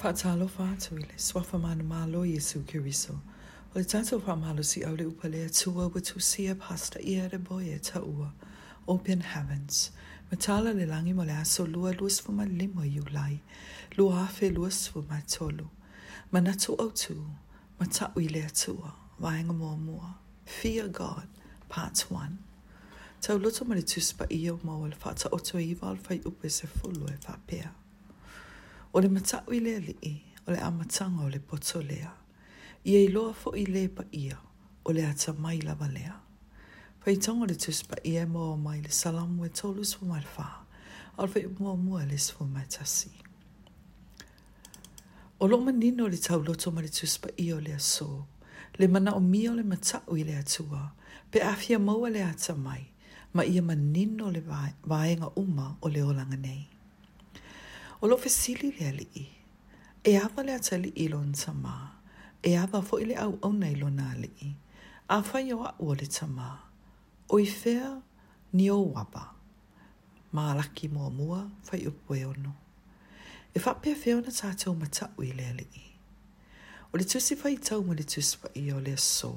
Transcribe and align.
Fatalo 0.00 0.46
whātua 0.56 0.96
i 0.98 1.02
le 1.02 1.16
swafa 1.18 1.58
mana 1.60 1.84
malo 1.84 2.22
Yesu 2.24 2.60
Kiriso. 2.64 3.20
O 3.76 3.78
le 3.78 3.84
fa 4.20 4.34
malo 4.34 4.62
si 4.62 4.80
au 4.82 4.94
le 4.96 5.04
upalea 5.04 5.50
tua 5.52 5.88
wa 5.88 6.00
tusia 6.00 6.54
pasta 6.54 6.98
ia 7.04 7.28
de 7.28 7.36
boye 7.36 7.78
ta 7.82 8.00
ua. 8.00 8.32
Open 8.88 9.20
heavens. 9.20 9.90
Matala 10.32 10.72
le 10.74 10.86
langi 10.86 11.12
mo 11.14 11.22
le 11.22 11.32
aso 11.32 11.66
lua 11.70 11.90
lua 11.92 12.08
sfuma 12.08 12.46
limo 12.46 12.82
yu 12.82 13.04
lai. 13.12 13.42
Lua 13.98 14.24
afe 14.26 14.48
lua 14.50 14.70
sfuma 14.70 15.20
tolu. 15.28 15.68
Manatu 16.32 16.80
au 16.80 16.88
tu. 16.92 17.22
Matau 17.78 18.16
le 18.16 18.40
atua. 18.40 18.94
Vaenga 19.20 19.52
mua 19.52 19.76
mua. 19.76 20.14
Fear 20.46 20.88
God. 20.88 21.28
Part 21.68 22.06
1. 22.10 22.38
Tau 23.20 23.36
luto 23.38 23.66
mo 23.66 23.74
le 23.74 23.82
tuspa 23.82 24.24
ia 24.30 24.54
o 24.54 24.60
mawal 24.64 24.94
whata 25.04 25.28
oto 25.30 25.58
iwa 25.58 25.88
wal 25.88 25.98
fai 25.98 26.18
upe 26.24 26.48
se 26.48 26.66
fulu 26.66 27.06
e 27.06 27.18
whapea. 27.28 27.70
O 28.92 29.00
le 29.00 29.08
matau 29.08 29.52
i 29.54 29.60
le 29.62 29.76
alii, 29.78 30.22
o 30.46 30.50
le 30.52 30.56
amatanga 30.58 31.22
o 31.24 31.28
le 31.30 31.38
poto 31.38 31.78
lea. 31.80 32.10
Ia 32.84 32.98
i 33.04 33.06
loa 33.14 33.32
fo 33.40 33.48
i 33.54 33.62
le 33.66 33.82
pa 33.88 34.02
ia, 34.12 34.34
o 34.84 34.90
le 34.92 35.02
ata 35.06 35.32
mai 35.44 35.60
lava 35.60 35.86
lea. 35.88 36.14
Pai 37.00 37.14
tango 37.24 37.46
le 37.50 37.54
tus 37.62 37.78
pa 37.88 37.96
ia 38.12 38.24
mo 38.32 38.42
o 38.52 38.56
mai 38.66 38.78
le 38.84 38.90
salamu 39.00 39.40
e 39.46 39.50
tolu 39.58 39.82
sfo 39.90 40.02
mai 40.12 40.24
fa, 40.34 40.46
al 41.20 41.28
fai 41.32 41.46
mua 41.58 41.74
mua 41.84 42.00
le 42.10 42.18
sfo 42.26 42.42
mai 42.54 42.64
tasi. 42.74 43.12
O 45.38 45.44
lo 45.50 45.56
manino 45.66 46.04
le 46.12 46.18
tau 46.26 46.40
loto 46.46 46.66
ma 46.74 46.80
le 46.84 46.88
tus 46.98 47.14
pa 47.22 47.30
ia 47.44 47.54
o 47.56 47.60
le 47.66 47.72
aso, 47.80 48.10
le 48.80 48.86
mana 48.92 49.10
o 49.14 49.20
mia 49.32 49.50
o 49.52 49.54
le 49.58 49.62
matau 49.72 50.12
i 50.20 50.26
le 50.28 50.34
atua, 50.42 50.82
pe 51.30 51.38
afia 51.52 51.78
maua 51.78 52.08
le 52.14 52.20
ata 52.32 52.54
mai, 52.66 52.84
ma 53.34 53.42
ia 53.52 53.62
manino 53.70 54.26
le 54.34 54.42
vaenga 54.90 55.28
uma 55.42 55.66
o 55.80 55.86
le 55.94 56.02
olanga 56.10 56.36
nei 56.46 56.64
o 58.00 58.06
lo 58.08 58.16
fesili 58.16 58.70
le 58.78 58.86
ali 58.86 59.08
i. 59.14 59.28
E 60.04 60.16
awa 60.18 60.42
e 60.42 60.44
le 60.44 60.52
atali 60.54 60.88
i 60.96 61.08
lon 61.08 61.32
ta 61.32 61.52
ma. 61.52 61.90
E 62.42 62.56
awa 62.58 62.82
fo 62.82 62.98
ile 62.98 63.14
au 63.14 63.38
au 63.42 63.52
nei 63.52 63.74
lo 63.76 63.88
na 63.90 64.10
ali 64.10 64.30
i. 64.42 64.54
A 65.08 65.22
fai 65.22 65.52
o 65.52 65.64
a 65.64 65.74
ua 65.78 65.94
le 65.94 66.06
ta 66.06 66.26
ma. 66.26 66.58
O 67.28 67.38
i 67.38 67.46
fea 67.46 68.00
ni 68.52 68.70
o 68.70 68.84
waba. 68.94 69.34
Ma 70.32 70.50
alaki 70.52 70.88
mua 70.88 71.10
mua 71.10 71.50
fai 71.62 71.86
upu 71.86 72.14
e 72.14 72.24
ono. 72.24 72.52
E 73.54 73.58
fa 73.60 73.74
pia 73.74 73.94
fea 73.96 74.14
na 74.16 74.30
tātou 74.30 74.76
mata 74.76 75.10
ui 75.18 75.32
le 75.36 75.44
ali 75.46 75.66
i. 75.76 75.84
O 76.92 76.96
le 76.96 77.04
tusi 77.04 77.36
fai 77.36 77.56
tau 77.56 77.84
mo 77.84 77.92
le 77.94 78.02
tusi 78.04 78.38
pa 78.42 78.48
i 78.54 78.72
o 78.72 78.80
le 78.80 78.96
so. 78.96 79.34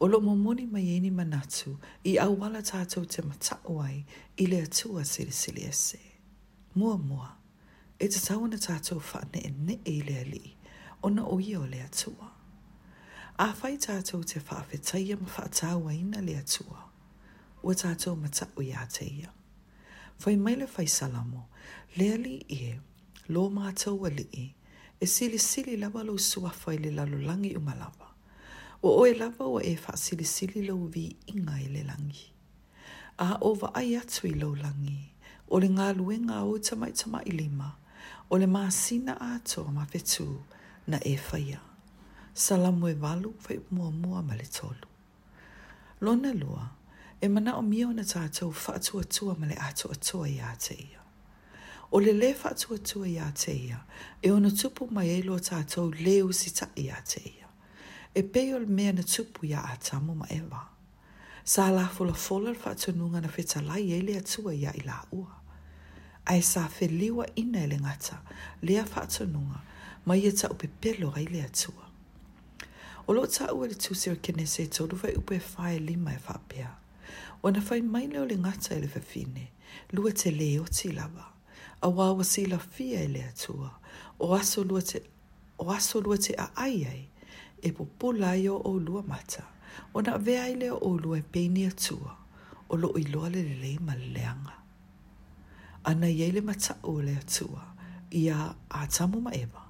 O 0.00 0.06
lo 0.08 0.20
momoni 0.20 0.66
mai 0.66 0.94
eni 0.96 1.10
manatu 1.10 1.74
i 2.04 2.14
awala 2.18 2.60
tātou 2.62 3.06
te 3.06 3.22
mata 3.22 3.58
uai 3.64 4.04
i 4.36 4.46
le 4.46 4.62
atua 4.62 5.04
sili 5.04 5.32
sili 5.32 5.64
ese. 5.64 5.98
Mua 6.74 6.96
mua 6.98 7.37
e 8.00 8.06
te 8.08 8.20
tau 8.22 8.46
na 8.46 8.56
tātou 8.62 9.00
whaane 9.02 9.40
e 9.42 9.48
ne 9.68 9.74
e 9.88 9.94
lea 10.06 10.22
li, 10.28 10.52
o 11.02 11.10
na 11.10 11.24
oi 11.26 11.48
o 11.58 11.64
lea 11.66 11.88
tua. 11.90 12.28
A 13.42 13.48
whai 13.58 13.72
tātou 13.86 14.22
te 14.26 14.38
whaafetai 14.38 15.00
am 15.14 15.24
whaatau 15.26 15.88
a 15.90 15.94
ina 15.96 16.20
lea 16.22 16.44
tua, 16.46 16.78
o 17.62 17.74
tātou 17.80 18.14
matau 18.20 18.62
i 18.62 18.70
a 18.70 18.84
te 18.92 19.06
ia. 19.08 19.32
Whai 20.22 20.36
maile 20.38 20.68
whai 20.76 20.86
salamo, 20.86 21.48
lea 21.98 22.20
li 22.22 22.36
e, 22.58 22.76
lo 23.34 23.48
mātou 23.50 24.06
a 24.06 24.12
li 24.14 24.28
e, 24.30 24.46
e 25.00 25.06
sili 25.10 25.38
sili 25.42 25.74
lawa 25.82 26.04
lo 26.06 26.16
sua 26.22 26.54
whai 26.62 26.78
le 26.84 26.92
lalo 27.00 27.18
langi 27.26 27.52
umalawa. 27.58 28.14
O 28.82 28.94
oe 29.00 29.12
lawa 29.18 29.50
o 29.58 29.58
e 29.58 29.74
wha 29.80 29.96
sili 29.98 30.24
sili 30.24 30.62
lo 30.68 30.76
vi 30.86 31.16
inga 31.34 31.58
i 31.58 31.66
e 31.66 31.74
le 31.74 31.82
langi. 31.90 32.30
A 33.18 33.40
o 33.42 33.56
wa 33.60 33.72
ai 33.74 33.96
atu 33.98 34.30
i 34.30 34.34
lo 34.38 34.54
langi, 34.54 35.00
o 35.50 35.58
le 35.58 35.68
ngā 35.74 35.90
luenga 35.98 36.44
o 36.46 36.58
tamai 36.62 36.92
tamai 36.94 37.26
lima, 37.34 37.72
o 38.30 38.36
le 38.36 38.46
māsina 38.46 39.16
ato 39.34 39.64
ma 39.64 39.86
fetu 39.86 40.26
na 40.86 40.98
e 41.04 41.16
whaia. 41.18 41.58
Salamu 42.34 42.88
e 42.88 42.94
walu 42.94 43.34
fai 43.40 43.58
mua 43.70 43.90
mua 43.90 44.20
ma 44.22 44.34
le 44.34 44.44
tolu. 44.52 44.86
Lona 46.00 46.32
lua, 46.34 46.68
e 47.20 47.26
mana 47.28 47.56
o 47.56 47.62
mio 47.62 47.90
na 47.92 48.02
tātou 48.02 48.52
whaatu 48.52 49.00
atua 49.00 49.34
ma 49.38 49.46
le 49.46 49.54
ato 49.56 49.88
atua 49.90 50.28
i 50.28 50.38
ate 50.40 50.74
ia. 50.74 51.00
O 51.92 51.98
le 51.98 52.12
le 52.12 52.34
whaatu 52.34 52.74
atua 52.74 53.08
i 53.08 53.18
ate 53.18 53.52
ia, 53.52 53.80
e 54.22 54.30
ona 54.30 54.50
tupu 54.50 54.86
mai 54.90 55.08
elo 55.18 55.38
tātou 55.38 55.88
leo 56.04 56.30
si 56.32 56.52
ta 56.54 56.68
i 56.76 56.88
ate 56.90 57.20
ia. 57.24 57.48
E 58.14 58.22
peo 58.22 58.58
le 58.58 58.66
mea 58.66 58.92
na 58.92 59.02
tupu 59.02 59.46
ia 59.46 59.62
atamu 59.72 60.14
ma 60.14 60.28
ewa. 60.28 60.68
Sa 61.44 61.70
la 61.70 61.88
fola 61.88 62.12
fola 62.14 62.52
whaatu 62.52 62.92
nunga 62.92 63.20
na 63.20 63.28
whetalai 63.28 63.88
ele 63.98 64.16
atua 64.18 64.52
ia 64.54 64.70
i 64.76 64.84
la 64.86 65.00
ua 65.12 65.47
ai 66.28 66.42
sa 66.42 66.68
feliwa 66.68 67.26
ina 67.34 67.60
ele 67.64 67.78
ngata 67.80 68.22
lea 68.62 68.84
nunga 69.32 69.60
ma 70.06 70.14
ia 70.16 70.28
e 70.28 70.32
ta 70.32 70.48
upe 70.48 70.66
pelo 70.68 71.10
rei 71.10 71.24
lea 71.26 71.48
tua. 71.48 71.84
O 73.08 73.12
lo 73.12 73.26
ta 73.26 73.52
ua 73.54 73.66
le 73.66 73.74
tūsira 73.74 74.16
kene 74.20 74.46
se 74.46 74.66
tōru 74.68 74.96
fai 75.00 75.14
upe 75.16 75.38
whae 75.40 75.78
lima 75.78 76.12
e 76.12 76.18
whapea. 76.28 76.70
O 77.42 77.50
na 77.50 77.60
whai 77.60 77.80
mai 77.82 78.06
leo 78.06 78.26
le 78.26 78.36
ngata 78.36 78.74
ele 78.74 78.86
whafine, 78.94 79.48
lua 79.92 80.12
te 80.12 80.30
leo 80.30 80.64
ti 80.68 80.88
lava, 80.92 81.24
a 81.80 81.88
wawa 81.88 82.24
si 82.24 82.46
la 82.46 82.58
fia 82.58 83.00
ele 83.00 83.24
atua, 83.24 83.70
o 84.20 84.34
aso 84.34 84.64
lua 84.64 84.82
te, 84.82 85.02
o 85.58 85.70
aso 85.72 86.00
lua 86.00 86.18
te 86.18 86.34
a 86.38 86.50
ai 86.56 87.08
e 87.62 87.72
po 87.72 87.84
pulaio 87.98 88.60
o 88.64 88.76
lua 88.78 89.02
mata, 89.02 89.44
o 89.94 90.00
na 90.02 90.18
vea 90.18 90.48
ele 90.48 90.70
o 90.70 90.92
lua 91.02 91.18
e 91.18 91.22
peini 91.22 91.66
atua, 91.66 92.16
o 92.68 92.76
lo 92.76 92.92
i 92.98 93.02
loa 93.12 93.28
le 93.30 93.42
le 93.42 93.54
leima 93.54 93.94
leanga 93.96 94.57
ana 95.88 96.08
iei 96.08 96.30
le 96.32 96.40
matau 96.40 97.00
le 97.00 97.12
atua 97.16 97.64
ia 98.10 98.38
a 98.70 98.80
tamo 98.96 99.20
ma 99.24 99.30
eva 99.42 99.62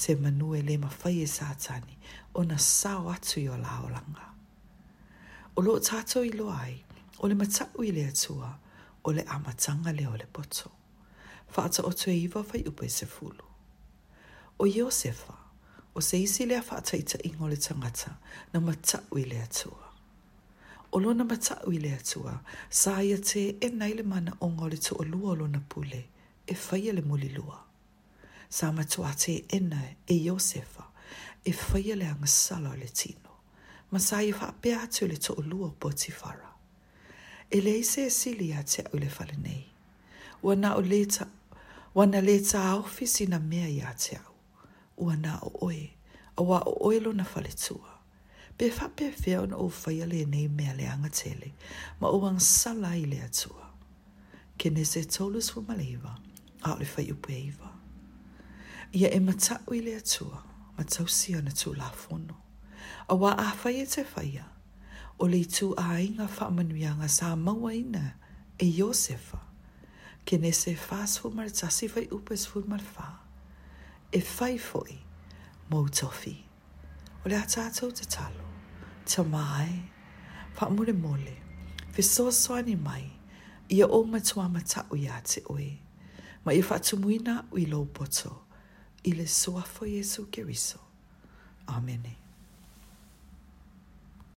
se 0.00 0.12
manue 0.22 0.58
le 0.66 0.74
mawhai 0.84 1.18
e 1.22 1.26
sātani 1.36 1.94
o 2.34 2.40
na 2.48 2.56
sāo 2.58 3.06
atu 3.14 3.38
i 3.40 3.46
o 3.48 3.56
la 3.56 3.74
olanga. 3.86 4.26
O 5.56 5.62
lo 5.62 5.76
tātou 5.88 6.26
i 6.26 6.32
loai, 6.38 6.74
o 7.22 7.30
le 7.30 7.38
matau 7.38 7.84
i 7.86 7.92
le 7.94 8.04
atua, 8.10 8.50
o 9.06 9.12
le 9.16 9.22
amatanga 9.34 9.92
le 9.98 10.06
o 10.10 10.16
le 10.20 10.26
poto. 10.34 10.70
Whaata 11.54 11.86
o 11.88 11.92
tue 11.98 12.16
iwa 12.24 12.42
whai 12.50 12.64
upe 12.70 12.90
se 12.90 13.06
fulu. 13.06 13.44
O 14.58 14.66
Iosefa, 14.66 15.34
o 15.94 16.00
se 16.00 16.18
isi 16.26 16.46
lea 16.50 16.62
whaata 16.68 16.98
i 16.98 17.02
ta 17.02 17.18
ingo 17.30 17.46
le 17.48 17.56
tangata 17.56 18.16
na 18.52 18.58
matau 18.60 19.18
i 19.18 19.24
le 19.24 19.38
atua 19.46 19.87
o 20.92 21.00
lona 21.00 21.24
mataʻu 21.28 21.68
i 21.74 21.78
le 21.78 21.90
atua 21.94 22.40
sa 22.70 23.02
ia 23.04 23.18
te 23.20 23.42
e 23.60 23.68
nai 23.70 23.92
le 23.94 24.02
manaʻoga 24.02 24.62
o 24.64 24.68
le 24.72 24.76
toʻalua 24.86 25.28
o 25.30 25.36
lona 25.40 25.60
pule 25.68 26.02
e 26.46 26.54
faia 26.54 26.92
le 26.96 27.02
mulilua 27.02 27.58
sa 28.48 28.70
matuā 28.72 29.12
te 29.22 29.44
ena 29.56 29.82
e 30.06 30.14
iosefa 30.26 30.84
e 31.44 31.52
faia 31.52 31.96
le 31.96 32.06
agasala 32.08 32.70
o 32.72 32.76
le 32.76 32.88
tino 32.88 33.32
ma 33.90 33.98
sa 34.00 34.22
ia 34.22 34.32
faapea 34.34 34.80
atu 34.82 35.04
i 35.04 35.08
le 35.08 35.16
toʻalua 35.20 35.66
o 35.68 35.74
potifara 35.82 36.50
e 37.50 37.60
lē 37.60 37.84
se 37.84 38.06
esili 38.08 38.48
iā 38.54 38.64
te 38.64 38.82
aʻu 38.88 38.96
i 38.96 39.00
le 39.04 39.10
falenei 39.18 39.64
ua 40.42 40.56
naʻo 40.56 40.80
lē 40.90 41.00
ta 41.18 41.28
ua 41.94 42.06
na 42.06 42.20
lē 42.24 42.40
taofi 42.50 43.06
sina 43.06 43.38
mea 43.38 43.68
iā 43.68 43.92
te 44.04 44.16
aʻu 44.16 44.32
ua 45.04 45.14
naʻo 45.24 45.52
oe 45.68 45.84
aua 46.40 46.64
o 46.64 46.72
oe 46.88 47.00
lona 47.00 47.24
faletua 47.24 47.97
be 48.58 48.70
fa 48.70 48.86
pe 48.96 49.12
fe 49.22 49.38
on 49.38 49.52
o 49.52 49.70
ya 49.90 50.04
le 50.06 50.24
ne 50.24 50.48
me 50.48 50.72
le 50.76 51.08
tele 51.12 51.52
ma 52.00 52.08
o 52.08 52.26
ang 52.26 52.40
sala 52.40 52.94
i 52.96 53.04
le 53.04 53.16
ke 53.28 53.50
Kene 54.58 54.84
se 54.84 55.02
tolus 55.04 55.56
wa 55.56 55.62
maleva 55.68 56.16
a 56.64 56.74
le 56.78 56.84
fa 56.84 57.02
upeiwa. 57.12 57.70
Ia 58.92 59.08
e 59.16 59.20
matau 59.20 59.72
i 59.72 59.80
le 59.80 59.94
atua, 59.96 60.42
matau 60.78 61.06
si 61.06 61.32
ana 61.34 61.50
tu 61.50 61.72
la 61.74 61.88
fono. 61.90 62.34
A 63.08 63.14
wa 63.14 63.36
a 63.64 63.68
ye 63.70 63.86
te 63.86 64.02
ya 64.26 64.44
o 65.20 65.26
le 65.26 65.44
tu 65.44 65.74
a 65.78 66.00
inga 66.02 66.26
whaamanuianga 66.26 67.08
sa 67.08 67.34
maua 67.36 67.72
ina 67.74 68.12
e 68.58 68.66
Iosefa. 68.66 69.38
Kene 70.26 70.52
se 70.52 70.74
fas 70.74 71.18
fu 71.18 71.30
mar 71.30 71.48
tasi 71.50 71.86
whai 71.86 72.08
upes 72.10 72.46
fu 72.46 72.64
mar 72.68 72.80
fa, 72.80 73.18
E 74.12 74.20
whai 74.38 74.58
foi, 74.58 74.98
mou 75.70 75.86
tofi. 75.88 76.36
O 77.24 77.28
le 77.28 77.36
a 77.36 77.44
tātou 77.46 77.90
te 77.92 78.04
talo. 78.06 78.47
ta 79.08 79.22
mai, 79.22 79.82
pa 80.56 80.68
mole 80.68 80.92
mole, 80.92 81.36
fe 81.92 82.02
so 82.02 82.28
soani 82.42 82.76
mai, 82.88 83.04
ia 83.72 83.86
o 83.86 84.04
matua 84.04 84.48
matau 84.52 84.96
ia 85.00 85.16
te 85.32 85.40
oe, 85.54 85.70
ma 86.44 86.52
ia 86.52 86.64
whatumuina 86.68 87.34
ui 87.56 87.64
lo 87.72 87.84
poto, 87.84 88.30
ile 89.04 89.26
soa 89.26 89.62
fo 89.64 89.86
Jesu 89.96 90.28
geriso. 90.32 90.78
Amene. 91.66 92.12
Amen. 92.12 92.27